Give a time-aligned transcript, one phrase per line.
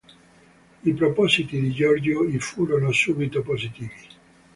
[0.83, 3.93] I propositi di Giorgio I furono subito positivi.